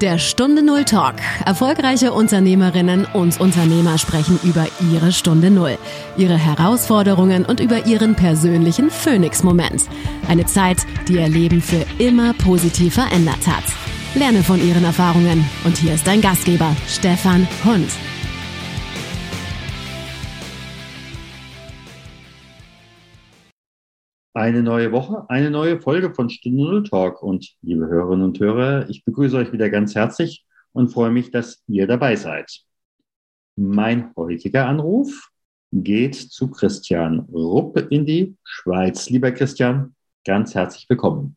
[0.00, 1.16] Der Stunde Null Talk.
[1.44, 5.76] Erfolgreiche Unternehmerinnen und Unternehmer sprechen über ihre Stunde Null,
[6.16, 9.84] ihre Herausforderungen und über ihren persönlichen Phoenix-Moment.
[10.26, 13.64] Eine Zeit, die ihr Leben für immer positiv verändert hat.
[14.14, 15.44] Lerne von ihren Erfahrungen.
[15.64, 17.90] Und hier ist dein Gastgeber, Stefan Hund.
[24.40, 27.22] Eine neue Woche, eine neue Folge von Stunde Null Talk.
[27.22, 31.62] Und liebe Hörerinnen und Hörer, ich begrüße euch wieder ganz herzlich und freue mich, dass
[31.66, 32.50] ihr dabei seid.
[33.56, 35.28] Mein heutiger Anruf
[35.72, 39.10] geht zu Christian Rupp in die Schweiz.
[39.10, 41.36] Lieber Christian, ganz herzlich willkommen.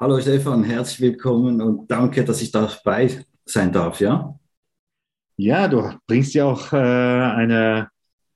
[0.00, 4.36] Hallo Stefan, herzlich willkommen und danke, dass ich dabei sein darf, ja?
[5.36, 7.90] Ja, du bringst ja auch äh, eine,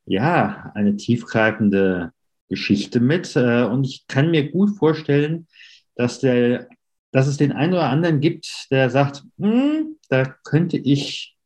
[0.05, 2.13] ja, eine tiefgreifende
[2.51, 3.35] Geschichte mit.
[3.37, 5.47] Äh, und ich kann mir gut vorstellen,
[5.95, 6.69] dass, der,
[7.13, 11.37] dass es den einen oder anderen gibt, der sagt, hm, da könnte ich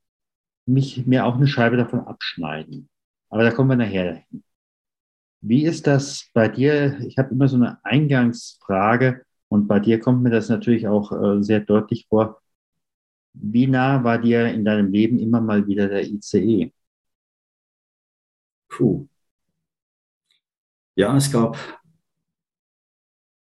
[0.67, 2.89] mich, mir auch eine Scheibe davon abschneiden.
[3.28, 4.43] Aber da kommen wir nachher hin.
[5.41, 6.98] Wie ist das bei dir?
[7.06, 11.43] Ich habe immer so eine Eingangsfrage und bei dir kommt mir das natürlich auch äh,
[11.43, 12.41] sehr deutlich vor.
[13.34, 16.73] Wie nah war dir in deinem Leben immer mal wieder der ICE?
[18.69, 19.09] Puh,
[20.97, 21.59] ja, es gab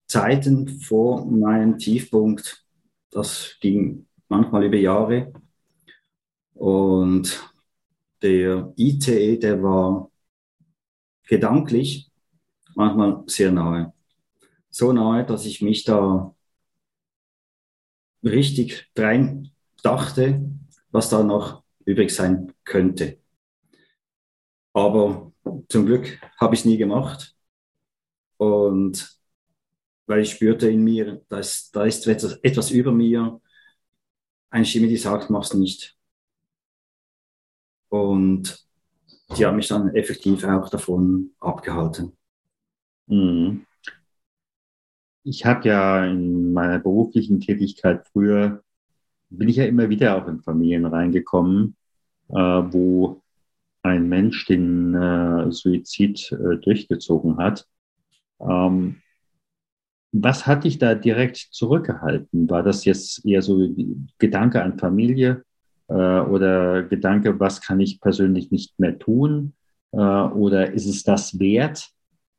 [0.07, 2.65] Zeiten vor meinem Tiefpunkt,
[3.11, 5.33] das ging manchmal über Jahre.
[6.55, 7.51] Und
[8.23, 10.11] der ICE, der war
[11.25, 12.11] gedanklich
[12.75, 13.93] manchmal sehr nahe.
[14.71, 16.35] So nahe, dass ich mich da
[18.23, 19.51] richtig rein
[19.83, 20.43] dachte,
[20.91, 23.19] was da noch übrig sein könnte.
[24.73, 25.32] Aber
[25.69, 27.35] zum Glück habe ich es nie gemacht.
[28.37, 29.19] Und
[30.07, 33.41] weil ich spürte in mir, da ist, da ist etwas, etwas über mir,
[34.51, 35.97] eine Stimme, die sagt, mach's nicht.
[37.89, 38.67] Und
[39.37, 42.13] die hat mich dann effektiv auch davon abgehalten.
[43.07, 43.67] Mhm.
[45.25, 48.63] Ich habe ja in meiner beruflichen Tätigkeit früher,
[49.31, 51.77] bin ich ja immer wieder auch in Familien reingekommen,
[52.29, 53.22] äh, wo
[53.83, 57.67] ein Mensch den äh, Suizid äh, durchgezogen hat.
[58.41, 59.03] Ähm,
[60.13, 62.49] was hat dich da direkt zurückgehalten?
[62.51, 63.67] War das jetzt eher so
[64.19, 65.45] Gedanke an Familie
[65.89, 69.55] äh, oder Gedanke, was kann ich persönlich nicht mehr tun?
[69.93, 71.91] Äh, oder ist es das wert?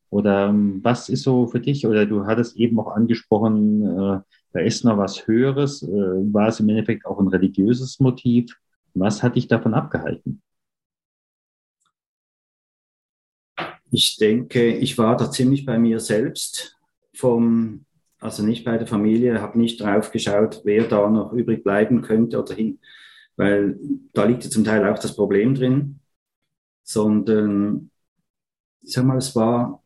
[0.09, 1.87] Oder ähm, was ist so für dich?
[1.87, 4.19] Oder du hattest eben auch angesprochen, äh,
[4.53, 5.81] da ist noch was Höheres.
[5.81, 8.55] Äh, war es im Endeffekt auch ein religiöses Motiv?
[8.93, 10.43] Was hat dich davon abgehalten?
[13.95, 16.75] Ich denke, ich war da ziemlich bei mir selbst,
[17.13, 17.85] vom,
[18.19, 22.41] also nicht bei der Familie, habe nicht drauf geschaut, wer da noch übrig bleiben könnte
[22.41, 22.79] oder hin,
[23.35, 23.77] weil
[24.13, 25.99] da liegt ja zum Teil auch das Problem drin,
[26.81, 27.91] sondern
[28.81, 29.83] ich sag mal, es war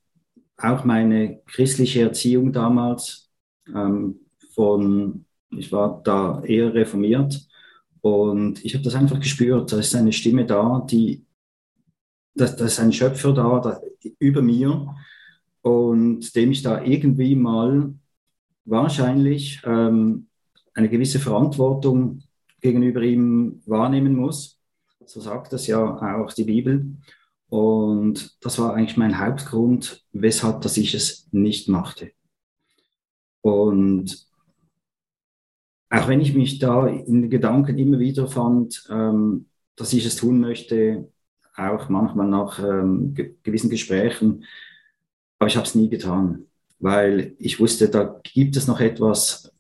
[0.56, 3.30] auch meine christliche Erziehung damals
[3.68, 4.22] ähm,
[4.56, 7.46] von, ich war da eher reformiert.
[8.00, 11.27] Und ich habe das einfach gespürt, da ist eine Stimme da, die
[12.38, 13.82] da, da ist ein Schöpfer da, da,
[14.20, 14.96] über mir
[15.62, 17.94] und dem ich da irgendwie mal
[18.66, 20.28] wahrscheinlich ähm,
[20.74, 22.22] eine gewisse Verantwortung
[22.62, 24.60] gegenüber ihm wahrnehmen muss.
[25.06, 26.98] So sagt das ja auch die Bibel.
[27.50, 32.12] Und das war eigentlich mein Hauptgrund, weshalb dass ich es nicht machte.
[33.42, 34.28] Und
[35.90, 39.46] auch wenn ich mich da in den Gedanken immer wieder fand, ähm,
[39.78, 41.10] dass ich es tun möchte,
[41.58, 44.46] auch manchmal nach ähm, ge gewissen Gesprächen,
[45.40, 46.46] aber ich habe es nie getan,
[46.80, 49.52] weil ich wusste, da gibt es noch etwas,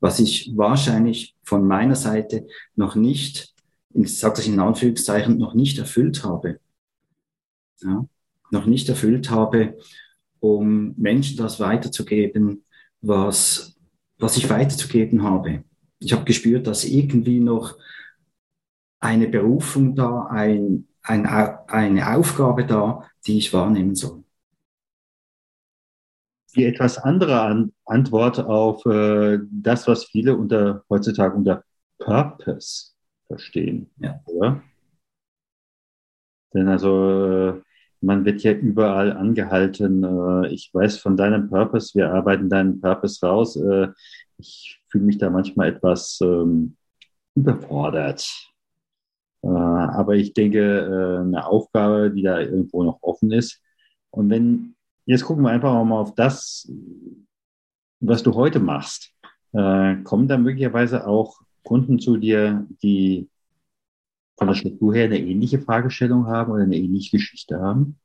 [0.00, 2.46] was ich wahrscheinlich von meiner Seite
[2.76, 3.54] noch nicht,
[3.94, 6.60] ich sage das in Anführungszeichen, noch nicht erfüllt habe.
[7.80, 8.06] Ja,
[8.50, 9.78] noch nicht erfüllt habe,
[10.40, 12.64] um Menschen das weiterzugeben,
[13.00, 13.76] was,
[14.18, 15.64] was ich weiterzugeben habe.
[16.00, 17.76] Ich habe gespürt, dass irgendwie noch
[19.00, 24.24] eine Berufung da, ein, ein, eine Aufgabe da, die ich wahrnehmen soll.
[26.54, 31.64] Die etwas andere An Antwort auf äh, das, was viele unter, heutzutage unter
[31.98, 32.92] Purpose
[33.26, 33.90] verstehen.
[33.98, 34.20] Ja.
[34.26, 34.62] Oder?
[36.54, 37.62] Denn also, äh,
[38.00, 40.04] man wird ja überall angehalten.
[40.04, 43.56] Äh, ich weiß von deinem Purpose, wir arbeiten deinen Purpose raus.
[43.56, 43.88] Äh,
[44.38, 46.76] ich fühle mich da manchmal etwas ähm,
[47.34, 48.26] überfordert.
[49.42, 53.62] Äh, aber ich denke, äh, eine Aufgabe, die da irgendwo noch offen ist.
[54.10, 54.74] Und wenn,
[55.06, 56.70] jetzt gucken wir einfach mal auf das,
[58.00, 59.12] was du heute machst.
[59.52, 63.28] Äh, kommen da möglicherweise auch Kunden zu dir, die
[64.36, 67.98] von der Struktur her eine ähnliche Fragestellung haben oder eine ähnliche Geschichte haben?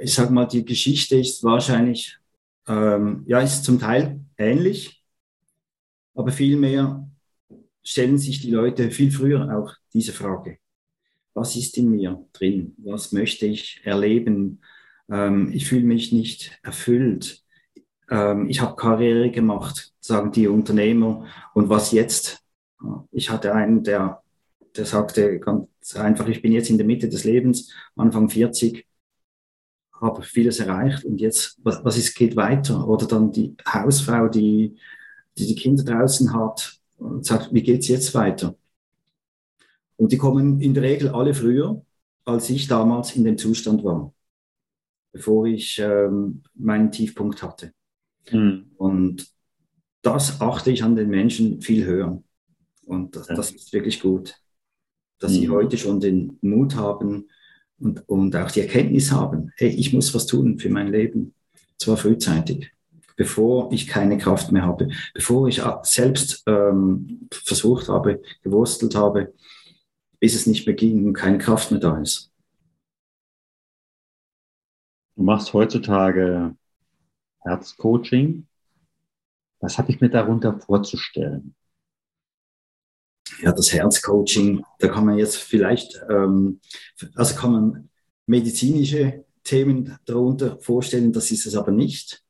[0.00, 2.18] Ich sage mal, die Geschichte ist wahrscheinlich,
[2.66, 5.02] ähm, ja, ist zum Teil ähnlich,
[6.14, 7.06] aber vielmehr
[7.86, 10.58] stellen sich die Leute viel früher auch diese Frage.
[11.34, 12.74] Was ist in mir drin?
[12.78, 14.60] Was möchte ich erleben?
[15.08, 17.44] Ähm, ich fühle mich nicht erfüllt.
[18.10, 21.26] Ähm, ich habe Karriere gemacht, sagen die Unternehmer.
[21.54, 22.42] Und was jetzt?
[23.12, 24.20] Ich hatte einen, der,
[24.74, 28.84] der sagte ganz einfach, ich bin jetzt in der Mitte des Lebens, Anfang 40,
[30.00, 32.86] habe vieles erreicht und jetzt, was, was ist, geht weiter?
[32.88, 34.76] Oder dann die Hausfrau, die,
[35.38, 38.56] die die Kinder draußen hat, und sagt, wie geht's jetzt weiter?
[39.96, 41.84] Und die kommen in der Regel alle früher,
[42.24, 44.12] als ich damals in dem Zustand war,
[45.12, 47.72] bevor ich ähm, meinen Tiefpunkt hatte.
[48.30, 48.72] Mhm.
[48.76, 49.26] Und
[50.02, 52.22] das achte ich an den Menschen viel höher.
[52.84, 54.36] Und das, das ist wirklich gut,
[55.18, 55.36] dass mhm.
[55.36, 57.28] sie heute schon den Mut haben
[57.78, 61.34] und, und auch die Erkenntnis haben, hey, ich muss was tun für mein Leben,
[61.78, 62.75] zwar frühzeitig
[63.16, 69.34] bevor ich keine Kraft mehr habe, bevor ich selbst ähm, versucht habe, gewurstelt habe,
[70.20, 72.30] bis es nicht mehr ging und keine Kraft mehr da ist.
[75.16, 76.54] Du machst heutzutage
[77.40, 78.46] Herzcoaching.
[79.60, 81.54] Was habe ich mir darunter vorzustellen?
[83.40, 86.60] Ja, das Herzcoaching, da kann man jetzt vielleicht, ähm,
[87.14, 87.90] also kann man
[88.26, 92.25] medizinische Themen darunter vorstellen, das ist es aber nicht.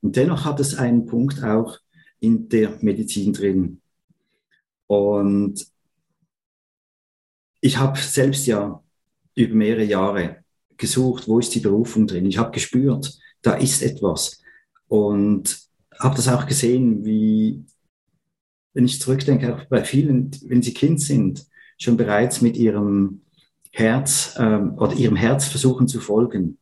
[0.00, 1.78] Und dennoch hat es einen Punkt auch
[2.20, 3.80] in der Medizin drin.
[4.86, 5.66] Und
[7.60, 8.82] ich habe selbst ja
[9.34, 10.44] über mehrere Jahre
[10.76, 12.26] gesucht, wo ist die Berufung drin.
[12.26, 14.40] Ich habe gespürt, da ist etwas.
[14.86, 15.58] Und
[15.98, 17.64] habe das auch gesehen, wie,
[18.74, 21.46] wenn ich zurückdenke, auch bei vielen, wenn sie Kind sind,
[21.76, 23.22] schon bereits mit ihrem
[23.70, 26.58] Herz ähm, oder ihrem Herz versuchen zu folgen.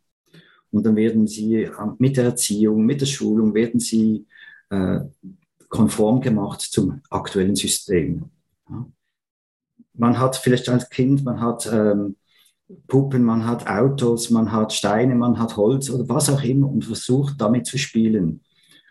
[0.70, 4.26] Und dann werden sie äh, mit der Erziehung, mit der Schulung, werden sie
[4.70, 5.00] äh,
[5.68, 8.24] konform gemacht zum aktuellen System.
[8.68, 8.86] Ja.
[9.94, 12.16] Man hat vielleicht als Kind, man hat ähm,
[12.86, 16.84] Puppen, man hat Autos, man hat Steine, man hat Holz oder was auch immer und
[16.84, 18.40] versucht damit zu spielen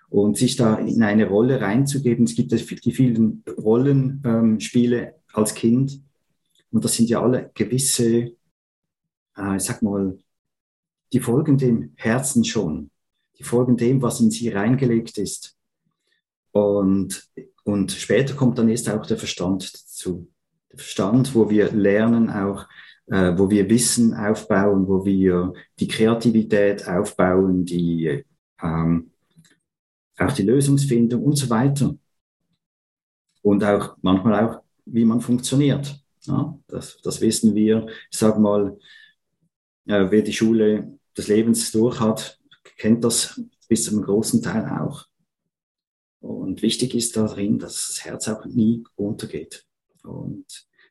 [0.10, 2.26] und sich da in eine Rolle reinzugeben.
[2.26, 6.02] Es gibt die vielen Rollenspiele ähm, als Kind
[6.72, 8.32] und das sind ja alle gewisse,
[9.38, 10.18] äh, ich sag mal,
[11.16, 12.92] die folgen dem Herzen schon.
[13.40, 15.58] Die folgen dem, was in sie reingelegt ist.
[16.52, 17.32] Und,
[17.64, 20.30] und später kommt dann erst auch der Verstand dazu.
[20.70, 22.68] Der Verstand, wo wir lernen auch,
[23.06, 28.26] äh, wo wir Wissen aufbauen, wo wir die Kreativität aufbauen, die,
[28.62, 29.12] ähm,
[30.18, 31.96] auch die Lösungsfindung und so weiter.
[33.42, 35.98] Und auch manchmal auch, wie man funktioniert.
[36.24, 37.88] Ja, das, das wissen wir.
[38.12, 38.78] Ich sage mal,
[39.88, 42.40] äh, wer die Schule des Lebens durch hat,
[42.78, 45.06] kennt das bis zu einem großen Teil auch.
[46.20, 49.66] Und wichtig ist darin, dass das Herz auch nie runtergeht.
[50.04, 50.46] Und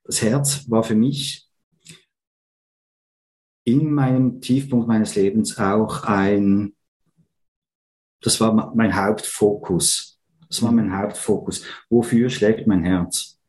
[0.05, 1.49] das Herz war für mich
[3.65, 6.75] in meinem Tiefpunkt meines Lebens auch ein,
[8.21, 10.21] das war mein Hauptfokus.
[10.49, 11.65] Das war mein Hauptfokus.
[11.89, 13.41] Wofür schlägt mein Herz?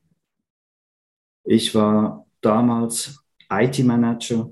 [1.44, 4.51] Ich war damals IT-Manager.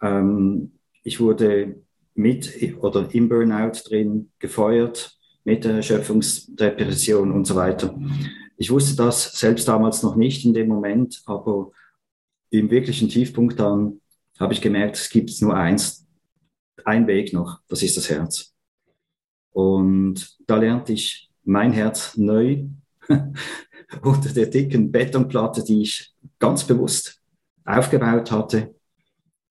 [0.00, 0.75] Ähm,
[1.06, 1.76] ich wurde
[2.14, 7.96] mit oder im Burnout drin gefeuert mit der Erschöpfungsdepression und so weiter.
[8.56, 11.70] Ich wusste das selbst damals noch nicht in dem Moment, aber
[12.50, 14.00] im wirklichen Tiefpunkt dann
[14.40, 16.04] habe ich gemerkt, es gibt nur eins,
[16.84, 18.52] ein Weg noch, das ist das Herz.
[19.52, 22.64] Und da lernte ich mein Herz neu
[24.02, 27.22] unter der dicken Betonplatte, die ich ganz bewusst
[27.64, 28.75] aufgebaut hatte,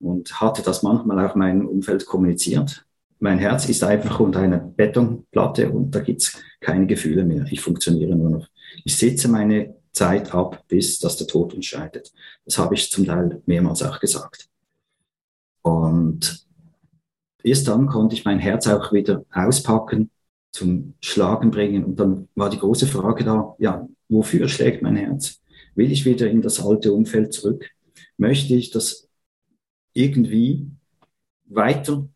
[0.05, 2.85] und hatte das manchmal auch meinem Umfeld kommuniziert.
[3.19, 7.45] Mein Herz ist einfach unter einer Betonplatte und da gibt's keine Gefühle mehr.
[7.49, 8.47] Ich funktioniere nur noch.
[8.83, 12.13] Ich sitze meine Zeit ab, bis dass der Tod uns scheidet.
[12.45, 14.47] Das habe ich zum Teil mehrmals auch gesagt.
[15.63, 16.45] Und
[17.43, 20.11] erst dann konnte ich mein Herz auch wieder auspacken,
[20.51, 21.83] zum Schlagen bringen.
[21.83, 25.41] Und dann war die große Frage da, ja, wofür schlägt mein Herz?
[25.73, 27.71] Will ich wieder in das alte Umfeld zurück?
[28.17, 29.04] Möchte ich, dass
[29.95, 30.69] irgendwie
[31.45, 32.07] weiter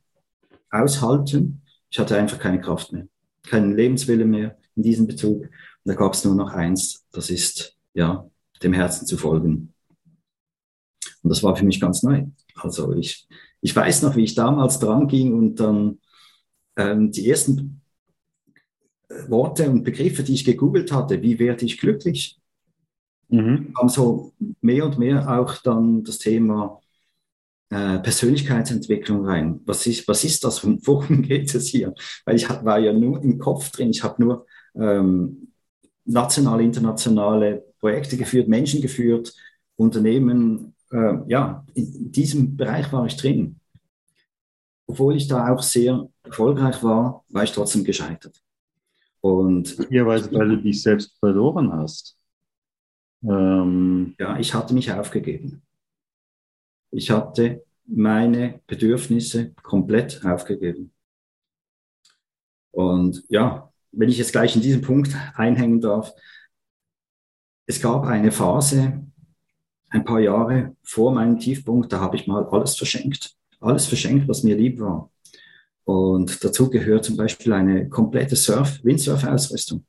[0.69, 1.61] aushalten.
[1.89, 3.07] Ich hatte einfach keine Kraft mehr,
[3.43, 5.41] keinen Lebenswille mehr in diesem Bezug.
[5.41, 5.49] Und
[5.85, 8.29] da gab es nur noch eins, das ist, ja,
[8.61, 9.73] dem Herzen zu folgen.
[11.23, 12.25] Und das war für mich ganz neu.
[12.55, 13.27] Also ich,
[13.61, 15.99] ich weiß noch, wie ich damals dran ging und dann
[16.75, 17.81] ähm, die ersten
[19.27, 22.39] Worte und Begriffe, die ich gegoogelt hatte, wie werde ich glücklich,
[23.29, 23.73] mhm.
[23.73, 26.81] kam so mehr und mehr auch dann das Thema
[27.69, 29.61] äh, Persönlichkeitsentwicklung rein.
[29.65, 30.63] Was ist, was ist das?
[30.63, 31.93] Worum geht es hier?
[32.25, 34.45] Weil ich war ja nur im Kopf drin, ich habe nur
[34.75, 35.49] ähm,
[36.05, 39.33] nationale, internationale Projekte geführt, Menschen geführt,
[39.75, 40.75] Unternehmen.
[40.91, 43.59] Äh, ja, in diesem Bereich war ich drin.
[44.87, 48.41] Obwohl ich da auch sehr erfolgreich war, war ich trotzdem gescheitert.
[49.21, 52.17] Und Möglicherweise, weil du dich selbst verloren hast.
[53.23, 55.61] Ähm, ja, ich hatte mich aufgegeben.
[56.91, 60.91] Ich hatte meine Bedürfnisse komplett aufgegeben.
[62.71, 66.13] Und ja, wenn ich jetzt gleich in diesem Punkt einhängen darf,
[67.65, 69.05] es gab eine Phase,
[69.89, 73.35] ein paar Jahre vor meinem Tiefpunkt, da habe ich mal alles verschenkt.
[73.59, 75.11] Alles verschenkt, was mir lieb war.
[75.83, 79.85] Und dazu gehört zum Beispiel eine komplette Surf, Windsurf-Ausrüstung.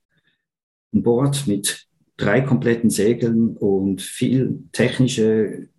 [0.93, 5.70] Ein Board mit drei kompletten Segeln und viel technische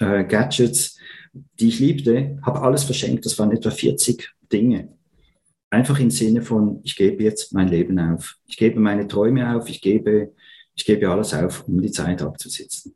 [0.00, 0.98] äh, Gadgets,
[1.32, 3.24] die ich liebte, habe alles verschenkt.
[3.24, 4.96] Das waren etwa 40 Dinge.
[5.70, 8.36] Einfach im Sinne von, ich gebe jetzt mein Leben auf.
[8.46, 9.68] Ich gebe meine Träume auf.
[9.68, 10.34] Ich gebe,
[10.74, 12.94] ich gebe alles auf, um die Zeit abzusitzen.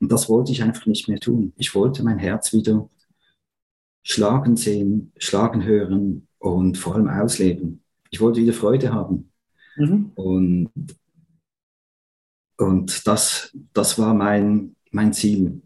[0.00, 1.52] Und das wollte ich einfach nicht mehr tun.
[1.56, 2.88] Ich wollte mein Herz wieder
[4.04, 7.82] schlagen sehen, schlagen hören und vor allem ausleben.
[8.10, 9.32] Ich wollte wieder Freude haben.
[9.76, 10.12] Mhm.
[10.14, 10.70] Und,
[12.58, 15.62] und das, das war mein, mein Ziel.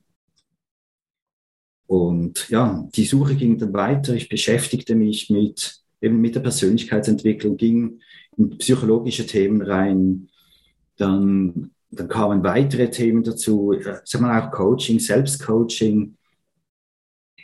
[1.89, 4.15] Und ja, die Suche ging dann weiter.
[4.15, 8.01] Ich beschäftigte mich mit, eben mit der Persönlichkeitsentwicklung, ging
[8.37, 10.29] in psychologische Themen rein.
[10.99, 16.15] Dann, dann kamen weitere Themen dazu, äh, sagen wir auch Coaching, Selbstcoaching.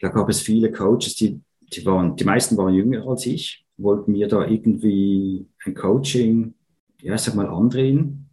[0.02, 4.12] Da gab es viele Coaches, die, die waren, die meisten waren jünger als ich, wollten
[4.12, 6.52] mir da irgendwie ein Coaching,
[7.00, 8.28] ja, sag mal, andrehen.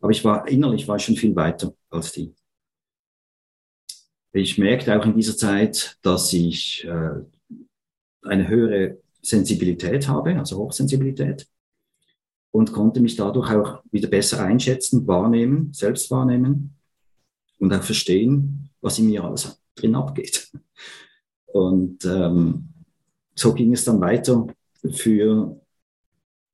[0.00, 2.32] Aber ich war, innerlich war ich schon viel weiter als die.
[4.36, 7.22] Ich merkte auch in dieser Zeit, dass ich äh,
[8.22, 11.46] eine höhere Sensibilität habe, also Hochsensibilität,
[12.50, 16.74] und konnte mich dadurch auch wieder besser einschätzen, wahrnehmen, selbst wahrnehmen
[17.60, 20.50] und auch verstehen, was in mir alles drin abgeht.
[21.46, 22.70] Und ähm,
[23.36, 24.48] so ging es dann weiter
[24.90, 25.60] für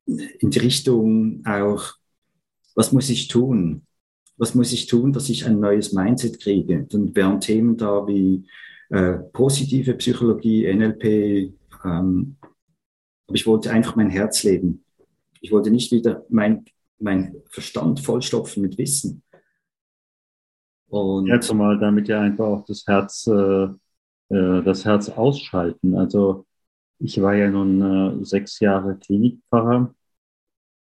[0.05, 1.95] in die Richtung auch,
[2.75, 3.87] was muss ich tun?
[4.41, 6.87] Was muss ich tun, dass ich ein neues Mindset kriege?
[6.89, 8.47] Dann wären Themen da wie
[8.89, 11.53] äh, positive Psychologie, NLP.
[11.85, 12.37] Ähm,
[13.27, 14.83] aber ich wollte einfach mein Herz leben.
[15.43, 16.65] Ich wollte nicht wieder mein,
[16.99, 19.23] mein Verstand vollstopfen mit Wissen.
[20.89, 23.65] Und ja, zumal damit ja einfach auch das Herz, äh,
[24.35, 25.95] äh, das Herz ausschalten.
[25.95, 26.47] Also
[26.99, 29.95] ich war ja nun äh, sechs Jahre Klinikpfarrer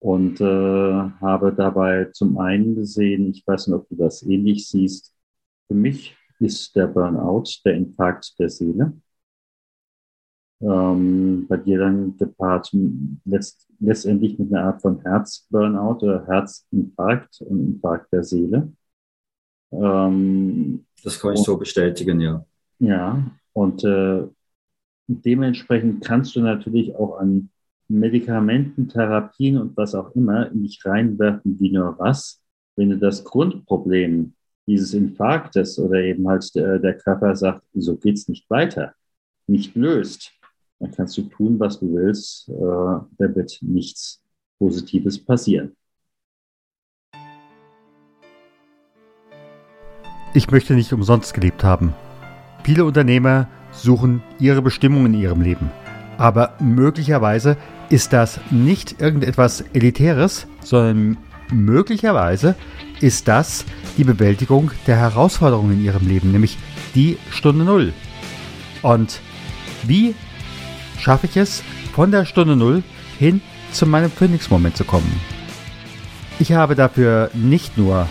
[0.02, 5.14] und äh, habe dabei zum einen gesehen, ich weiß nicht, ob du das ähnlich siehst,
[5.68, 8.94] für mich ist der Burnout der Infarkt der Seele.
[10.60, 12.74] Ähm, bei dir dann gepaart
[13.24, 18.72] letzt, letztendlich mit einer Art von Herzburnout oder Herzinfarkt und Infarkt der Seele.
[19.70, 22.44] Ähm, das kann ich und, so bestätigen, ja.
[22.80, 24.24] Ja, und äh,
[25.06, 27.51] dementsprechend kannst du natürlich auch an
[27.98, 32.42] Medikamenten, Therapien und was auch immer in dich reinwerfen wie nur was,
[32.76, 34.34] wenn du das Grundproblem
[34.66, 38.94] dieses Infarktes oder eben halt der, der Körper sagt, so geht's nicht weiter,
[39.46, 40.32] nicht löst,
[40.78, 44.22] dann kannst du tun, was du willst, äh, da wird nichts
[44.58, 45.76] Positives passieren.
[50.34, 51.92] Ich möchte nicht umsonst gelebt haben.
[52.64, 55.70] Viele Unternehmer suchen ihre Bestimmung in ihrem Leben.
[56.16, 57.56] Aber möglicherweise
[57.92, 61.18] ist das nicht irgendetwas Elitäres, sondern
[61.52, 62.54] möglicherweise
[63.02, 63.66] ist das
[63.98, 66.56] die Bewältigung der Herausforderungen in ihrem Leben, nämlich
[66.94, 67.92] die Stunde Null.
[68.80, 69.20] Und
[69.82, 70.14] wie
[70.98, 72.82] schaffe ich es, von der Stunde Null
[73.18, 75.20] hin zu meinem Phoenix-Moment zu kommen?
[76.38, 78.08] Ich habe dafür nicht nur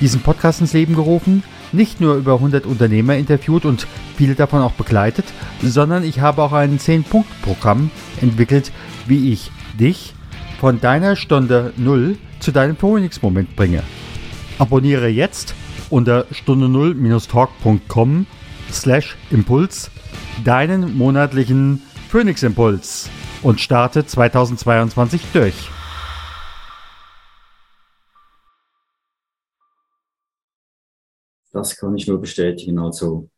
[0.00, 4.72] diesen Podcast ins Leben gerufen, nicht nur über 100 Unternehmer interviewt und viele davon auch
[4.72, 5.26] begleitet,
[5.62, 8.72] sondern ich habe auch ein 10-Punkt-Programm entwickelt,
[9.06, 10.14] wie ich dich
[10.60, 13.82] von deiner Stunde 0 zu deinem Phoenix-Moment bringe.
[14.58, 15.54] Abonniere jetzt
[15.88, 18.26] unter stunde 0-talk.com
[18.70, 19.90] slash Impuls
[20.44, 23.10] deinen monatlichen Phoenix-Impuls
[23.42, 25.70] und starte 2022 durch.
[31.52, 32.78] Das kann ich nur bestätigen.
[32.78, 33.28] Also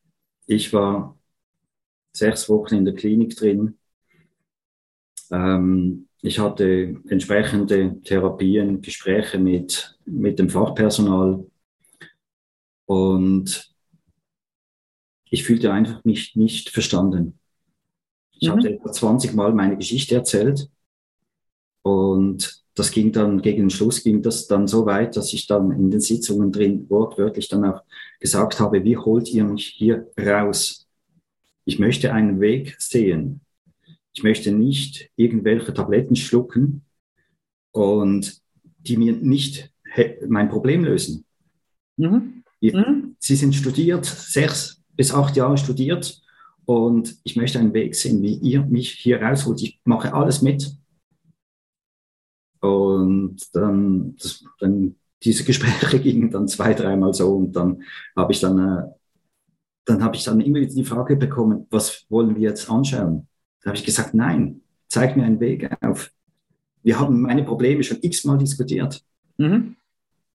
[0.47, 1.19] ich war
[2.13, 3.79] sechs Wochen in der Klinik drin.
[5.33, 11.45] Ähm, ich hatte entsprechende Therapien, Gespräche mit, mit dem Fachpersonal
[12.87, 13.75] und
[15.31, 17.39] ich fühlte einfach mich nicht verstanden.
[18.39, 18.53] Ich mhm.
[18.53, 20.71] hatte etwa 20 Mal meine Geschichte erzählt
[21.83, 25.73] und das ging dann, gegen den Schluss ging das dann so weit, dass ich dann
[25.73, 27.83] in den Sitzungen drin wortwörtlich dann auch
[28.21, 30.87] gesagt habe, wie holt ihr mich hier raus?
[31.65, 33.41] Ich möchte einen Weg sehen.
[34.15, 36.85] Ich möchte nicht irgendwelche Tabletten schlucken
[37.73, 38.41] und
[38.79, 39.73] die mir nicht
[40.29, 41.25] mein Problem lösen.
[41.97, 42.45] Mhm.
[42.61, 43.17] Mhm.
[43.19, 46.23] Sie sind studiert, sechs bis acht Jahre studiert
[46.65, 49.63] und ich möchte einen Weg sehen, wie ihr mich hier rausholt.
[49.63, 50.77] Ich mache alles mit.
[52.61, 57.83] Und dann, das, dann diese Gespräche gingen dann zwei, dreimal so und dann
[58.15, 58.85] habe ich dann, äh,
[59.85, 63.27] dann habe ich dann immer wieder die Frage bekommen, was wollen wir jetzt anschauen?
[63.63, 66.11] Da habe ich gesagt, nein, zeig mir einen Weg auf.
[66.83, 69.03] Wir haben meine Probleme schon x-mal diskutiert.
[69.39, 69.77] Mhm.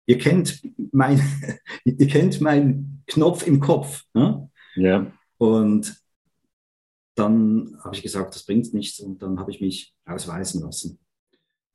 [0.07, 1.21] Ihr kennt mein,
[1.85, 4.05] ihr kennt meinen Knopf im Kopf.
[4.15, 4.49] Ne?
[4.77, 5.13] Ja.
[5.39, 6.01] Und
[7.17, 10.99] dann habe ich gesagt, das bringt nichts und dann habe ich mich ausweisen lassen.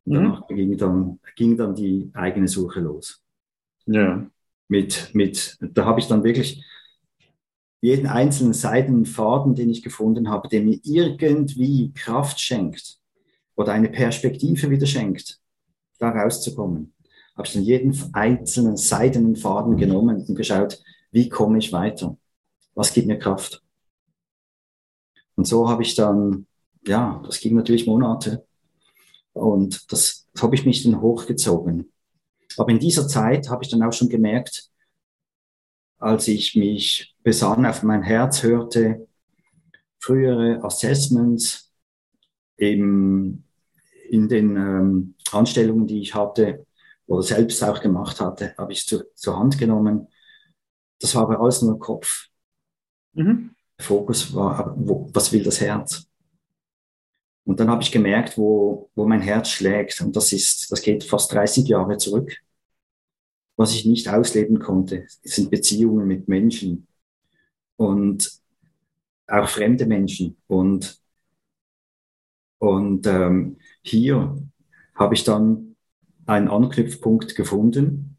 [0.05, 0.55] Und danach mhm.
[0.55, 3.23] ging, dann, ging dann die eigene Suche los.
[3.85, 4.29] Ja.
[4.67, 6.63] Mit, mit, da habe ich dann wirklich
[7.81, 12.99] jeden einzelnen seidenen Faden, den ich gefunden habe, der mir irgendwie Kraft schenkt
[13.55, 15.39] oder eine Perspektive wieder schenkt,
[15.97, 16.93] da rauszukommen,
[17.35, 22.17] habe ich dann jeden einzelnen seidenen Faden genommen und geschaut, wie komme ich weiter?
[22.75, 23.61] Was gibt mir Kraft?
[25.35, 26.45] Und so habe ich dann,
[26.85, 28.45] ja, das ging natürlich Monate,
[29.33, 31.91] und das, das habe ich mich dann hochgezogen.
[32.57, 34.70] Aber in dieser Zeit habe ich dann auch schon gemerkt,
[36.01, 39.07] als ich mich besann auf mein Herz hörte,
[39.99, 41.71] frühere Assessments
[42.57, 43.43] im,
[44.09, 46.65] in den ähm, Anstellungen, die ich hatte
[47.05, 50.07] oder selbst auch gemacht hatte, habe ich zu, zur Hand genommen.
[50.99, 52.27] Das war aber alles nur Kopf.
[53.13, 53.55] Mhm.
[53.77, 56.07] Der Fokus war, wo, was will das Herz?
[57.43, 60.01] Und dann habe ich gemerkt, wo, wo mein Herz schlägt.
[60.01, 62.37] Und das ist, das geht fast 30 Jahre zurück.
[63.57, 66.87] Was ich nicht ausleben konnte, sind Beziehungen mit Menschen
[67.75, 68.31] und
[69.27, 70.37] auch fremde Menschen.
[70.47, 70.99] Und,
[72.59, 74.37] und ähm, hier
[74.95, 75.75] habe ich dann
[76.25, 78.17] einen Anknüpfpunkt gefunden.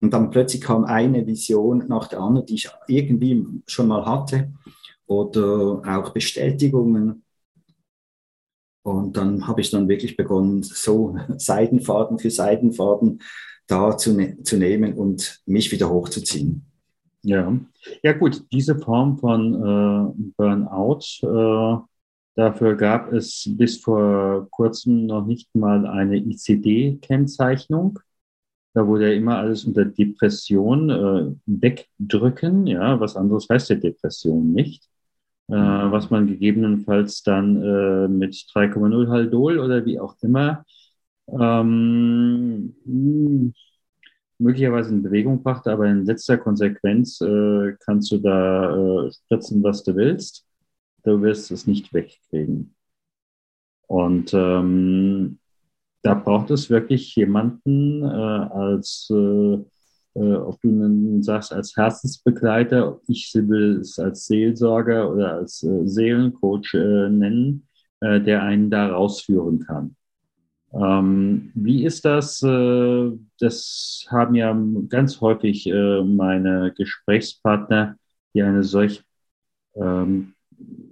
[0.00, 4.52] Und dann plötzlich kam eine Vision nach der anderen, die ich irgendwie schon mal hatte.
[5.06, 7.24] Oder auch Bestätigungen
[8.88, 13.20] und dann habe ich dann wirklich begonnen, so Seidenfaden für Seidenfaden
[13.68, 16.64] da zu, ne zu nehmen und mich wieder hochzuziehen.
[17.22, 17.52] Ja,
[18.02, 21.78] ja gut, diese Form von äh, Burnout, äh,
[22.34, 27.98] dafür gab es bis vor kurzem noch nicht mal eine ICD-Kennzeichnung.
[28.74, 32.66] Da wurde ja immer alles unter Depression äh, wegdrücken.
[32.66, 34.88] Ja, was anderes heißt ja Depression nicht
[35.48, 40.64] äh, was man gegebenenfalls dann äh, mit 3,0 Haldol oder wie auch immer
[41.32, 42.74] ähm,
[44.38, 49.82] möglicherweise in Bewegung brachte, aber in letzter Konsequenz äh, kannst du da äh, spritzen, was
[49.82, 50.46] du willst.
[51.04, 52.74] Du wirst es nicht wegkriegen.
[53.86, 55.38] Und ähm,
[56.02, 59.58] da braucht es wirklich jemanden äh, als äh,
[60.18, 65.86] äh, ob du nun sagst als Herzensbegleiter, ich will es als Seelsorger oder als äh,
[65.86, 67.64] Seelencoach äh, nennen,
[68.00, 69.96] der einen da rausführen kann.
[70.72, 72.42] Ähm, wie ist das?
[72.42, 74.56] Äh, das haben ja
[74.88, 77.96] ganz häufig äh, meine Gesprächspartner,
[78.34, 79.02] die eine solch,
[79.76, 80.34] ähm,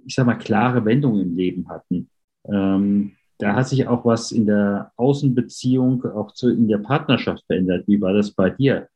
[0.05, 2.09] ich sag mal, klare Wendung im Leben hatten.
[2.45, 7.87] Ähm, da hat sich auch was in der Außenbeziehung, auch zu, in der Partnerschaft verändert.
[7.87, 8.87] Wie war das bei dir?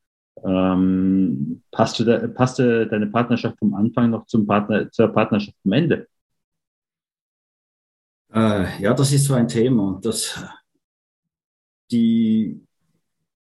[0.44, 6.08] Ähm, passte, da, passte deine Partnerschaft vom Anfang noch zum Partner, zur Partnerschaft vom Ende?
[8.34, 10.00] Äh, ja, das ist so ein Thema.
[10.02, 10.40] Das,
[11.92, 12.62] die,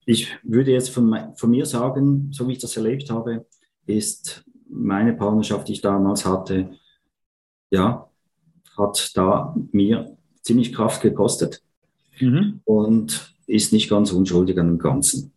[0.05, 3.45] ich würde jetzt von, von mir sagen, so wie ich das erlebt habe,
[3.85, 6.71] ist meine Partnerschaft, die ich damals hatte,
[7.69, 8.09] ja,
[8.77, 11.61] hat da mir ziemlich Kraft gekostet
[12.19, 12.61] mhm.
[12.65, 15.33] und ist nicht ganz unschuldig an dem Ganzen.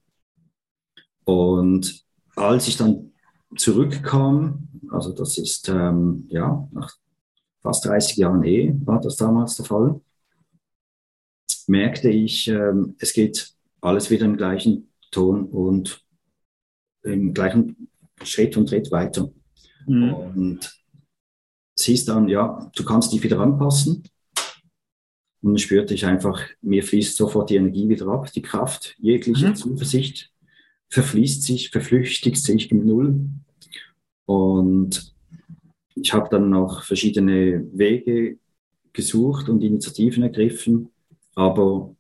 [1.25, 2.05] Und
[2.37, 3.13] als ich dann
[3.57, 6.95] zurückkam, also das ist ähm, ja nach
[7.63, 10.01] fast 30 Jahren Ehe war das damals der Fall,
[11.69, 16.03] merkte ich, ähm, es geht alles wieder im gleichen Ton und
[17.03, 17.89] im gleichen
[18.23, 19.31] Schritt und Tritt weiter.
[19.87, 20.15] Mhm.
[20.15, 20.85] Und
[21.79, 24.05] hieß dann, ja, du kannst dich wieder anpassen.
[25.43, 29.49] Und dann spürte ich einfach, mir fließt sofort die Energie wieder ab, die Kraft, jegliche
[29.49, 29.57] mhm.
[29.57, 30.31] Zuversicht
[30.89, 33.29] verfließt sich, verflüchtigt sich im Null.
[34.27, 35.15] Und
[35.97, 38.39] ich habe dann noch verschiedene Wege
[38.93, 40.91] gesucht und Initiativen ergriffen,
[41.35, 41.95] aber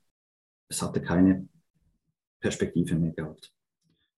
[0.68, 1.48] es hatte keine
[2.40, 3.52] Perspektive mehr gehabt.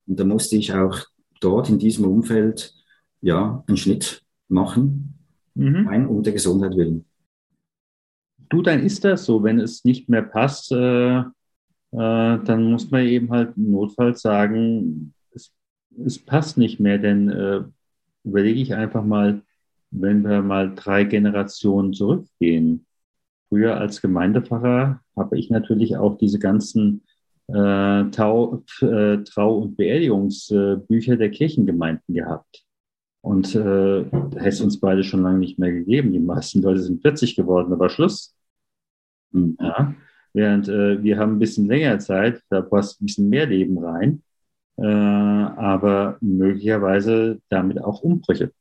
[0.06, 0.98] Und da musste ich auch
[1.40, 2.74] dort in diesem Umfeld
[3.20, 5.18] ja einen Schnitt machen,
[5.54, 5.88] mhm.
[5.88, 7.04] ein um der Gesundheit willen
[8.48, 9.42] du, dann ist das so.
[9.42, 11.24] Wenn es nicht mehr passt, äh, äh,
[11.92, 15.52] dann muss man eben halt notfalls sagen, es,
[16.04, 16.98] es passt nicht mehr.
[16.98, 17.62] Denn äh,
[18.24, 19.42] überlege ich einfach mal,
[19.90, 22.86] wenn wir mal drei Generationen zurückgehen.
[23.48, 27.02] Früher als Gemeindepfarrer habe ich natürlich auch diese ganzen
[27.48, 32.64] äh, Tau, äh, Trau- und Beerdigungsbücher der Kirchengemeinden gehabt.
[33.20, 36.12] Und äh, hätte es uns beide schon lange nicht mehr gegeben.
[36.12, 38.36] Die meisten Leute sind 40 geworden, aber Schluss.
[39.32, 39.94] Ja,
[40.32, 44.22] während äh, wir haben ein bisschen länger Zeit, da passt ein bisschen mehr Leben rein,
[44.76, 48.52] äh, aber möglicherweise damit auch Umbrüche.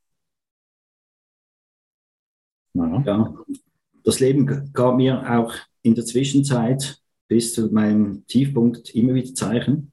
[2.73, 3.03] Ja.
[3.05, 3.33] ja.
[4.05, 9.91] Das Leben gab mir auch in der Zwischenzeit bis zu meinem Tiefpunkt immer wieder Zeichen.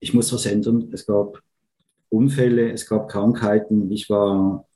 [0.00, 0.88] Ich muss was ändern.
[0.92, 1.42] Es gab
[2.08, 3.90] Unfälle, es gab Krankheiten.
[3.92, 4.66] Ich war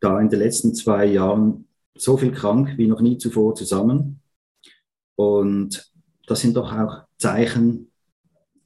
[0.00, 4.20] da in den letzten zwei Jahren so viel krank wie noch nie zuvor zusammen.
[5.14, 5.92] Und
[6.26, 7.92] das sind doch auch Zeichen,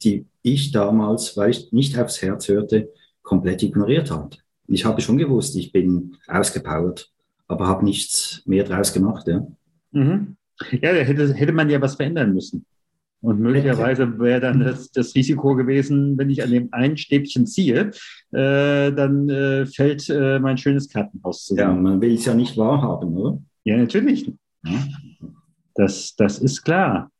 [0.01, 4.37] die ich damals, weil ich nicht aufs Herz hörte, komplett ignoriert habe.
[4.67, 7.11] Ich habe schon gewusst, ich bin ausgepowert,
[7.49, 9.27] aber habe nichts mehr draus gemacht.
[9.27, 9.45] Ja,
[9.91, 10.37] mhm.
[10.71, 12.65] ja hätte, hätte man ja was verändern müssen.
[13.21, 17.91] Und möglicherweise wäre dann das, das, Risiko gewesen, wenn ich an dem einen Stäbchen ziehe,
[18.31, 21.85] äh, dann äh, fällt äh, mein schönes Kartenhaus zusammen.
[21.85, 23.41] Ja, man will es ja nicht wahrhaben, oder?
[23.65, 24.31] Ja, natürlich.
[24.63, 24.87] Ja.
[25.75, 27.11] Das, das ist klar.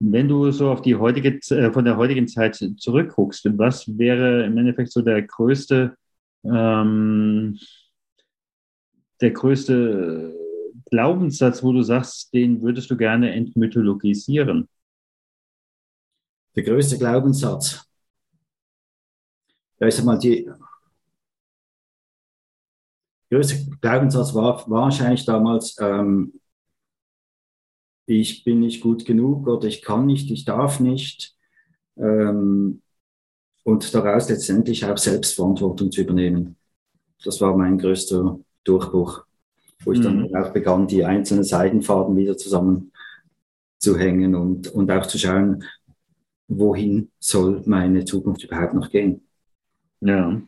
[0.00, 4.58] Wenn du so auf die heutige, äh, von der heutigen Zeit zurückguckst, was wäre im
[4.58, 5.94] Endeffekt so der größte,
[6.44, 7.58] ähm,
[9.22, 10.34] der größte
[10.90, 14.68] Glaubenssatz, wo du sagst, den würdest du gerne entmythologisieren?
[16.54, 17.88] der größte Glaubenssatz.
[19.80, 20.48] Ja, ich sag mal, die
[23.30, 26.38] größte Glaubenssatz war, wahrscheinlich damals, ähm,
[28.06, 31.36] ich bin nicht gut genug oder ich kann nicht, ich darf nicht.
[31.96, 32.82] Ähm,
[33.64, 36.56] und daraus letztendlich auch Selbstverantwortung zu übernehmen.
[37.24, 39.24] Das war mein größter Durchbruch,
[39.84, 40.30] wo ich mhm.
[40.30, 45.64] dann auch begann, die einzelnen Seidenfaden wieder zusammenzuhängen und, und auch zu schauen,
[46.48, 49.26] wohin soll meine Zukunft überhaupt noch gehen?
[50.00, 50.40] Ja.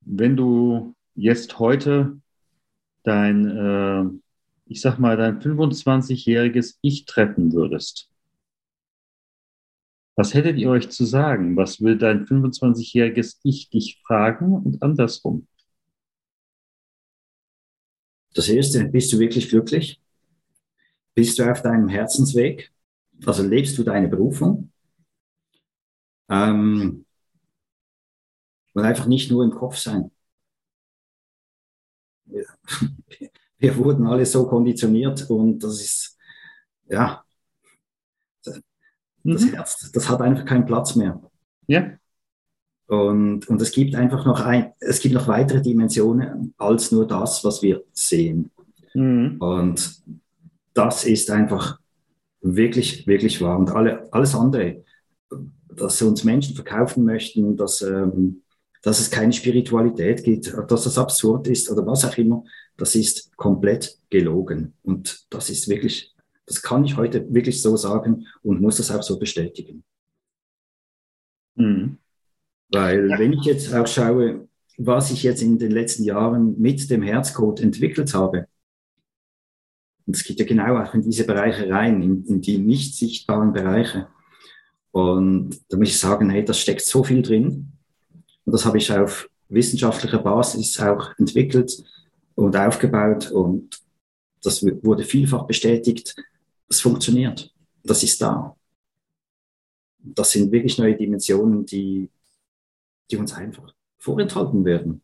[0.00, 2.18] Wenn du jetzt heute
[3.02, 4.04] dein, äh,
[4.66, 8.10] ich sag mal, dein 25-jähriges Ich treffen würdest,
[10.16, 11.56] was hättet ihr euch zu sagen?
[11.56, 15.46] Was will dein 25-jähriges Ich dich fragen und andersrum?
[18.38, 20.00] Das erste, bist du wirklich glücklich?
[21.16, 22.72] Bist du auf deinem Herzensweg?
[23.26, 24.70] Also lebst du deine Berufung?
[26.28, 27.04] Ähm,
[28.74, 30.12] und einfach nicht nur im Kopf sein.
[32.26, 32.46] Wir,
[33.58, 36.16] wir wurden alle so konditioniert und das ist,
[36.88, 37.24] ja,
[38.44, 38.60] das
[39.24, 39.52] mhm.
[39.52, 41.20] Herz, das hat einfach keinen Platz mehr.
[41.66, 41.98] Ja.
[42.88, 47.44] Und, und es gibt einfach noch ein, es gibt noch weitere Dimensionen als nur das,
[47.44, 48.50] was wir sehen.
[48.94, 49.36] Mhm.
[49.38, 50.02] Und
[50.72, 51.78] das ist einfach
[52.40, 53.58] wirklich, wirklich wahr.
[53.58, 54.84] Und alle, alles andere,
[55.68, 58.42] dass uns Menschen verkaufen möchten, dass, ähm,
[58.82, 62.42] dass es keine Spiritualität gibt, dass das absurd ist oder was auch immer,
[62.78, 64.72] das ist komplett gelogen.
[64.82, 66.14] Und das ist wirklich,
[66.46, 69.84] das kann ich heute wirklich so sagen und muss das auch so bestätigen.
[71.56, 71.97] Mhm.
[72.70, 77.02] Weil wenn ich jetzt auch schaue, was ich jetzt in den letzten Jahren mit dem
[77.02, 78.46] Herzcode entwickelt habe,
[80.06, 83.52] und es geht ja genau auch in diese Bereiche rein, in, in die nicht sichtbaren
[83.52, 84.08] Bereiche.
[84.90, 87.72] Und da muss ich sagen, hey, das steckt so viel drin.
[88.44, 91.84] Und das habe ich auf wissenschaftlicher Basis auch entwickelt
[92.36, 93.30] und aufgebaut.
[93.30, 93.82] Und
[94.42, 96.16] das wurde vielfach bestätigt.
[96.68, 97.52] Das funktioniert.
[97.82, 98.56] Das ist da.
[99.98, 102.08] Das sind wirklich neue Dimensionen, die,
[103.10, 105.02] die uns einfach vorenthalten werden.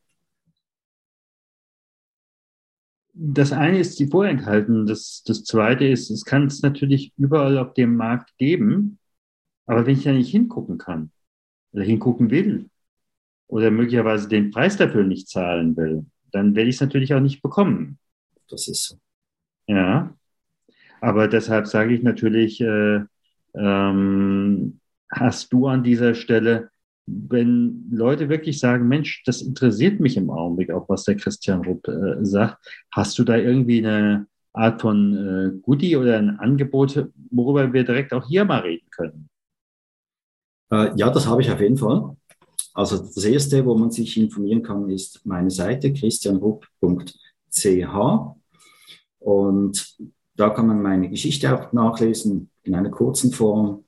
[3.15, 4.87] das eine ist die vorenthalten.
[4.87, 8.99] Das, das zweite ist, es kann es natürlich überall auf dem Markt geben.
[9.67, 11.11] Aber wenn ich da nicht hingucken kann
[11.73, 12.69] oder hingucken will
[13.47, 17.41] oder möglicherweise den Preis dafür nicht zahlen will, dann werde ich es natürlich auch nicht
[17.41, 17.99] bekommen.
[18.49, 18.97] Das ist so.
[19.67, 20.15] Ja,
[21.01, 23.01] aber deshalb sage ich natürlich, äh,
[23.55, 26.71] ähm, hast du an dieser Stelle,
[27.07, 31.87] wenn Leute wirklich sagen, Mensch, das interessiert mich im Augenblick auch, was der Christian Rupp
[31.89, 37.73] äh, sagt, hast du da irgendwie eine Art von äh, Goodie oder ein Angebot, worüber
[37.73, 39.29] wir direkt auch hier mal reden können?
[40.71, 42.17] Äh, ja, das habe ich auf jeden Fall.
[42.73, 47.15] Also das erste, wo man sich informieren kann, ist meine Seite christianrupp.ch
[49.21, 49.97] und
[50.37, 53.85] da kann man meine Geschichte auch nachlesen in einer kurzen Form.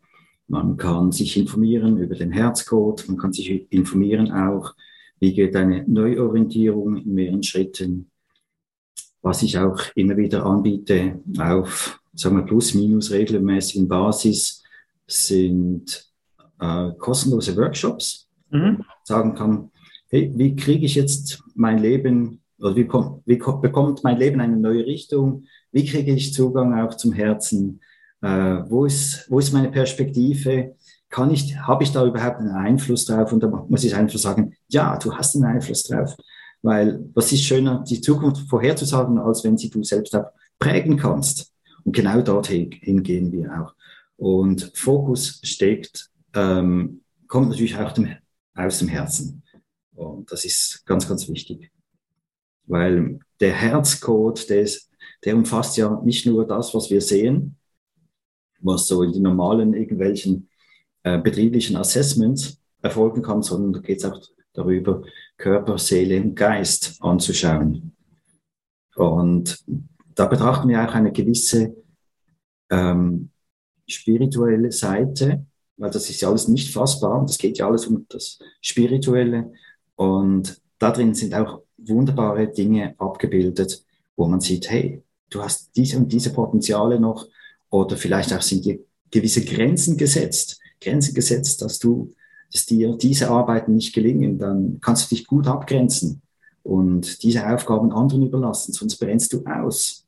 [0.49, 4.75] Man kann sich informieren über den Herzcode, man kann sich informieren auch,
[5.19, 8.11] wie geht eine Neuorientierung in mehreren Schritten,
[9.23, 14.63] was ich auch immer wieder anbiete auf, sagen wir, plus-minus regelmäßigen Basis
[15.07, 16.07] sind
[16.61, 18.85] äh, kostenlose Workshops, mhm.
[19.05, 19.71] sagen kann,
[20.09, 22.89] hey, wie kriege ich jetzt mein Leben oder wie,
[23.27, 25.45] wie bekommt mein Leben eine neue Richtung?
[25.73, 27.81] Wie kriege ich Zugang auch zum Herzen?
[28.27, 30.75] Äh, wo, ist, wo ist meine Perspektive?
[31.09, 33.33] Kann ich, habe ich da überhaupt einen Einfluss drauf?
[33.33, 36.17] Und da muss ich einfach sagen, ja, du hast einen Einfluss drauf.
[36.63, 40.27] Weil was ist schöner, die Zukunft vorherzusagen, als wenn sie du selbst auch
[40.59, 41.53] prägen kannst.
[41.85, 42.71] Und genau dorthin
[43.05, 43.75] gehen wir auch.
[44.17, 48.09] Und Fokus steckt, ähm, kommt natürlich auch dem,
[48.57, 49.45] aus dem Herzen.
[49.95, 51.71] Und das ist ganz, ganz wichtig.
[52.65, 54.91] Weil der Herzcode, der, ist,
[55.25, 57.57] der umfasst ja nicht nur das, was wir sehen,
[58.67, 60.49] was so in den normalen irgendwelchen
[61.03, 64.21] äh, betrieblichen Assessments erfolgen kann, sondern da geht es auch
[64.53, 65.03] darüber,
[65.37, 67.93] Körper, Seele und Geist anzuschauen.
[68.97, 69.65] Und
[70.15, 71.77] da betrachten wir auch eine gewisse
[72.71, 73.31] ähm,
[73.87, 78.07] spirituelle Seite, weil das ist ja alles nicht fassbar und das geht ja alles um
[78.09, 79.53] das Spirituelle.
[79.95, 83.85] Und da drin sind auch wunderbare Dinge abgebildet,
[84.17, 87.27] wo man sieht, hey, du hast diese und diese Potenziale noch
[87.71, 88.79] oder vielleicht auch sind dir
[89.11, 92.13] gewisse Grenzen gesetzt, Grenzen gesetzt, dass du,
[92.53, 96.23] dass dir diese Arbeiten nicht gelingen, dann kannst du dich gut abgrenzen
[96.63, 100.05] und diese Aufgaben anderen überlassen, sonst brennst du aus.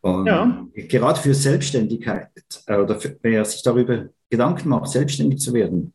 [0.00, 0.66] Und ja.
[0.74, 2.30] gerade für Selbstständigkeit
[2.66, 5.94] äh, oder für, wer sich darüber Gedanken macht, selbstständig zu werden,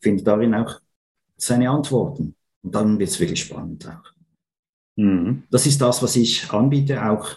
[0.00, 0.80] findet darin auch
[1.36, 2.34] seine Antworten.
[2.62, 4.12] Und dann wird es wirklich spannend auch.
[4.96, 5.44] Mhm.
[5.50, 7.36] Das ist das, was ich anbiete, auch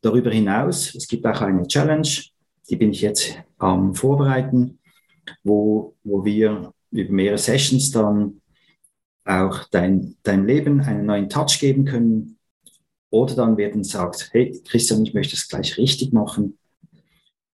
[0.00, 0.94] darüber hinaus.
[0.94, 2.08] Es gibt auch eine Challenge,
[2.68, 4.78] die bin ich jetzt am Vorbereiten,
[5.44, 8.40] wo, wo wir über mehrere Sessions dann
[9.24, 12.38] auch dein, dein Leben einen neuen Touch geben können.
[13.10, 16.58] Oder dann werden sagt, hey Christian, ich möchte es gleich richtig machen.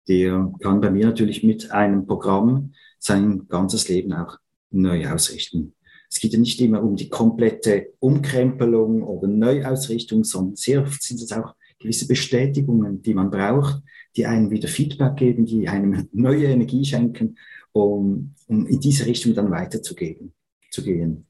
[0.08, 4.38] Der kann bei mir natürlich mit einem Programm sein ganzes Leben auch
[4.70, 5.74] neu ausrichten.
[6.10, 11.20] Es geht ja nicht immer um die komplette Umkrempelung oder Neuausrichtung, sondern sehr oft sind
[11.20, 11.54] es auch
[11.84, 13.82] gewisse Bestätigungen, die man braucht,
[14.16, 17.36] die einem wieder Feedback geben, die einem neue Energie schenken,
[17.72, 20.32] um, um in diese Richtung dann weiterzugehen,
[20.70, 21.26] zu gehen.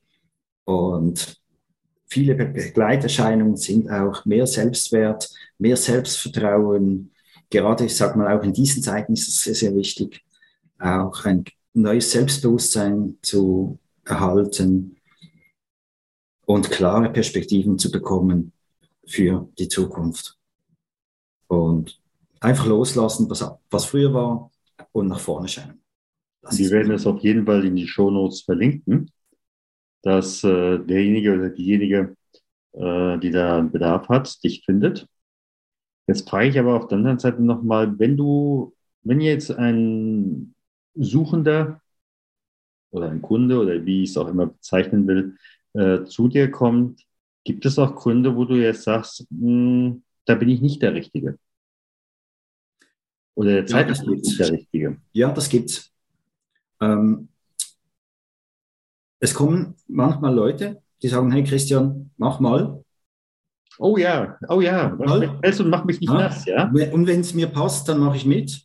[0.65, 1.43] Und
[2.07, 7.11] viele Begleiterscheinungen sind auch mehr Selbstwert, mehr Selbstvertrauen.
[7.51, 10.23] Gerade, ich sage mal, auch in diesen Zeiten ist es sehr, sehr wichtig,
[10.79, 14.97] auch ein neues Selbstbewusstsein zu erhalten
[16.47, 18.53] und klare Perspektiven zu bekommen
[19.07, 20.39] für die Zukunft.
[21.49, 22.01] Und
[22.41, 24.51] einfach loslassen, was, was früher war
[24.93, 25.81] und nach vorne schauen.
[26.43, 29.11] Das Wir werden es auf jeden Fall in die Shownotes verlinken,
[30.03, 32.17] dass äh, derjenige oder diejenige,
[32.73, 35.09] äh, die da Bedarf hat, dich findet.
[36.07, 40.55] Jetzt frage ich aber auf der anderen Seite nochmal, wenn du, wenn jetzt ein
[40.95, 41.81] Suchender
[42.91, 45.37] oder ein Kunde oder wie ich es auch immer bezeichnen will,
[45.73, 47.03] äh, zu dir kommt,
[47.45, 50.95] gibt es auch Gründe, wo du jetzt sagst, mh, hm, da bin ich nicht der
[50.95, 51.39] Richtige?
[53.35, 54.97] Oder der Zeitpunkt ja, ist der Richtige?
[55.13, 55.93] Ja, das gibt's.
[56.81, 57.29] Ähm,
[59.21, 62.85] es kommen manchmal Leute, die sagen, hey Christian, mach mal.
[63.79, 66.19] Oh ja, oh ja, mach und mach mich nicht ja.
[66.19, 66.71] nass, ja.
[66.71, 68.65] Und wenn es mir passt, dann mache ich mit.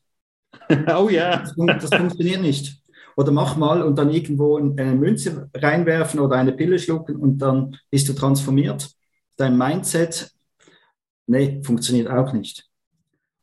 [0.96, 1.38] oh ja.
[1.38, 2.80] Das, das funktioniert nicht
[3.20, 7.76] oder mach mal und dann irgendwo eine Münze reinwerfen oder eine Pille schlucken und dann
[7.90, 8.90] bist du transformiert.
[9.36, 10.32] Dein Mindset,
[11.30, 12.68] nee, funktioniert auch nicht.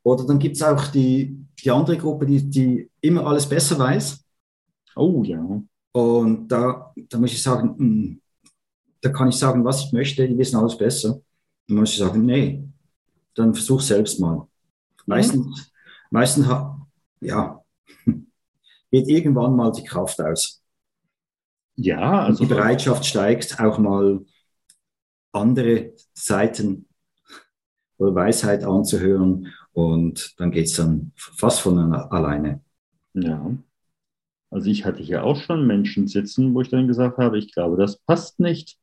[0.02, 4.24] Oder dann gibt es auch die, die andere Gruppe, die, die immer alles besser weiß.
[4.96, 5.62] Oh ja.
[5.92, 8.20] Und da, da muss ich sagen, hm,
[9.00, 11.20] da kann ich sagen, was ich möchte, die wissen alles besser.
[11.66, 12.68] Dann muss ich sagen, nee,
[13.34, 14.46] dann versuch selbst mal.
[15.06, 15.54] Meistens, mhm.
[16.10, 16.46] meistens
[17.20, 17.62] ja,
[18.90, 20.62] geht irgendwann mal die Kraft aus.
[21.76, 22.44] Ja, also.
[22.44, 24.24] Die Bereitschaft steigt, auch mal
[25.32, 26.86] andere Seiten
[27.98, 32.60] Weisheit anzuhören und dann geht es dann fast von alleine.
[33.14, 33.56] Ja.
[34.50, 37.76] Also ich hatte hier auch schon Menschen sitzen, wo ich dann gesagt habe, ich glaube,
[37.76, 38.78] das passt nicht.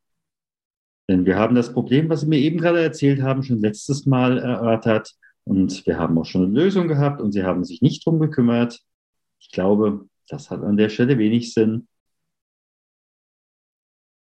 [1.10, 4.38] Denn wir haben das Problem, was Sie mir eben gerade erzählt haben, schon letztes Mal
[4.38, 5.14] erörtert.
[5.46, 8.80] Und wir haben auch schon eine Lösung gehabt und Sie haben sich nicht drum gekümmert.
[9.40, 11.88] Ich glaube, das hat an der Stelle wenig Sinn.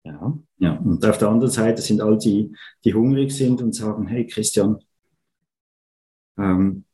[0.04, 0.38] Ja.
[0.62, 4.28] Ja, und auf der anderen Seite sind all die, die hungrig sind und sagen, hey
[4.28, 4.78] Christian,
[6.38, 6.86] ähm,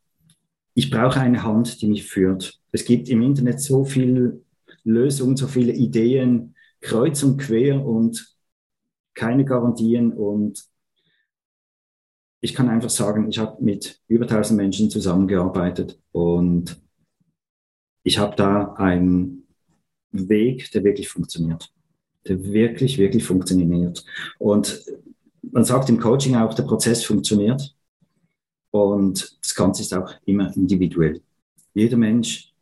[0.72, 2.58] ich brauche eine Hand, die mich führt.
[2.72, 4.40] Es gibt im Internet so viele
[4.84, 8.34] Lösungen, so viele Ideen, kreuz und quer und
[9.12, 10.14] keine Garantien.
[10.14, 10.64] Und
[12.40, 16.80] ich kann einfach sagen, ich habe mit über 1000 Menschen zusammengearbeitet und
[18.02, 19.46] ich habe da einen
[20.10, 21.70] Weg, der wirklich funktioniert.
[22.28, 24.04] Wirklich, wirklich funktioniert.
[24.38, 24.84] Und
[25.42, 27.74] man sagt im Coaching auch, der Prozess funktioniert.
[28.70, 31.20] Und das Ganze ist auch immer individuell.
[31.74, 32.52] Jeder Mensch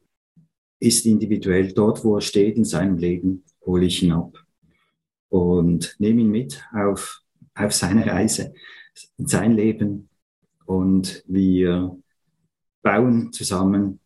[0.78, 1.72] ist individuell.
[1.72, 4.32] Dort, wo er steht in seinem Leben, hole ich ihn ab
[5.28, 7.22] und nehme ihn mit auf,
[7.54, 8.54] auf seine Reise,
[9.18, 10.08] in sein Leben.
[10.64, 11.96] Und wir
[12.82, 14.00] bauen zusammen.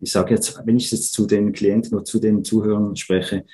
[0.00, 3.44] Ich sage jetzt, wenn ich jetzt zu den Klienten oder zu den Zuhörern spreche,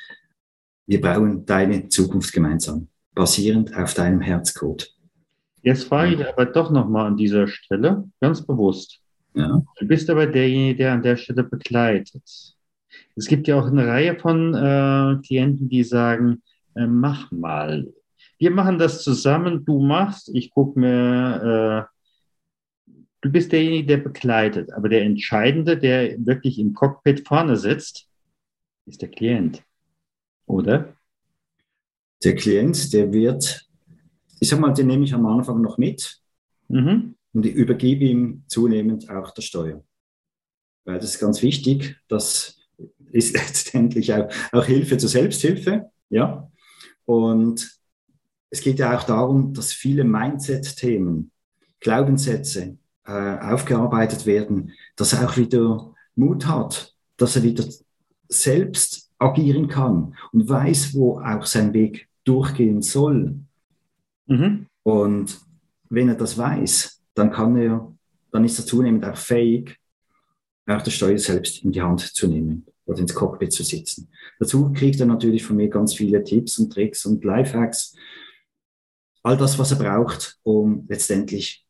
[0.87, 4.93] wir bauen deine Zukunft gemeinsam, basierend auf deinem Herzcode.
[5.63, 9.01] Jetzt frage ich aber doch nochmal an dieser Stelle, ganz bewusst.
[9.35, 9.63] Ja.
[9.79, 12.23] Du bist aber derjenige, der an der Stelle begleitet.
[13.17, 16.43] Es gibt ja auch eine Reihe von äh, Klienten, die sagen,
[16.75, 17.89] äh, mach mal.
[18.39, 24.73] Wir machen das zusammen, du machst, ich gucke mir, äh, du bist derjenige, der begleitet.
[24.73, 28.09] Aber der Entscheidende, der wirklich im Cockpit vorne sitzt,
[28.87, 29.63] ist der Klient.
[30.47, 30.95] Oder?
[32.25, 33.69] Der Klient, der wird
[34.43, 36.21] ich sag mal, den nehme ich am Anfang noch mit
[36.67, 37.15] mhm.
[37.33, 39.85] und ich übergebe ihm zunehmend auch der Steuer.
[40.85, 42.59] Weil das ist ganz wichtig, das
[43.13, 46.51] ist letztendlich auch, auch Hilfe zur Selbsthilfe, ja.
[47.05, 47.71] Und
[48.51, 51.31] es geht ja auch darum, dass viele Mindset-Themen,
[51.79, 57.65] Glaubenssätze äh, aufgearbeitet werden, dass er auch wieder Mut hat, dass er wieder
[58.29, 63.37] selbst agieren kann und weiß, wo auch sein Weg durchgehen soll.
[64.27, 64.67] Mhm.
[64.83, 65.41] Und
[65.89, 67.93] wenn er das weiß, dann kann er,
[68.31, 69.79] dann ist er zunehmend auch fähig,
[70.67, 74.09] auch das Steuer selbst in die Hand zu nehmen oder ins Cockpit zu sitzen.
[74.39, 77.95] Dazu kriegt er natürlich von mir ganz viele Tipps und Tricks und Lifehacks.
[79.23, 81.65] All das, was er braucht, um letztendlich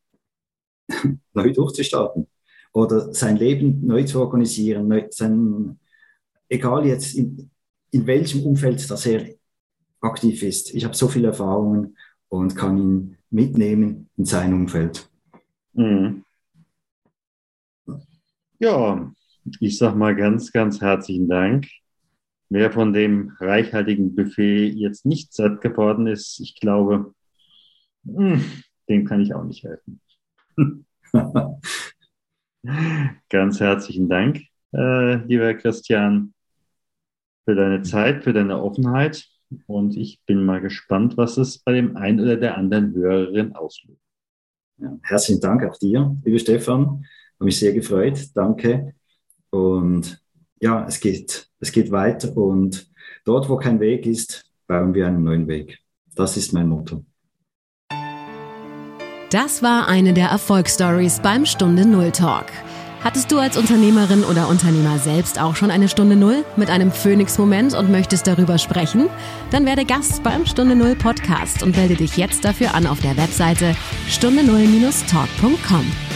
[1.35, 2.29] neu durchzustarten
[2.73, 5.79] oder sein Leben neu zu organisieren, neu, sein,
[6.53, 7.51] egal jetzt in,
[7.91, 9.27] in welchem Umfeld das er
[10.01, 10.75] aktiv ist.
[10.75, 11.97] Ich habe so viele Erfahrungen
[12.29, 15.09] und kann ihn mitnehmen in sein Umfeld.
[15.73, 16.25] Mhm.
[18.59, 19.13] Ja,
[19.61, 21.67] ich sage mal ganz, ganz herzlichen Dank.
[22.49, 27.15] Wer von dem reichhaltigen Buffet jetzt nicht satt geworden ist, ich glaube,
[28.05, 28.45] hm,
[28.89, 30.01] dem kann ich auch nicht helfen.
[33.31, 34.43] ganz herzlichen Dank,
[34.75, 36.35] äh, lieber Christian,
[37.45, 39.27] für deine Zeit, für deine Offenheit.
[39.67, 44.01] Und ich bin mal gespannt, was es bei dem einen oder der anderen Hörerin auslöst.
[44.79, 47.05] Ja, herzlichen Dank auch dir, lieber Stefan.
[47.39, 48.19] Habe mich sehr gefreut.
[48.35, 48.95] Danke.
[49.51, 50.23] Und
[50.61, 52.37] ja, es geht, es geht weiter.
[52.37, 52.91] Und
[53.25, 55.79] dort, wo kein Weg ist, bauen wir einen neuen Weg.
[56.15, 57.05] Das ist mein Motto.
[59.31, 62.47] Das war eine der Erfolgsstories beim Stunde Null Talk.
[63.05, 67.75] Hattest du als Unternehmerin oder Unternehmer selbst auch schon eine Stunde Null mit einem Phoenix-Moment
[67.75, 69.09] und möchtest darüber sprechen?
[69.51, 73.17] Dann werde Gast beim Stunde Null Podcast und melde dich jetzt dafür an auf der
[73.17, 73.75] Webseite
[74.09, 76.12] stunde null-talk.com.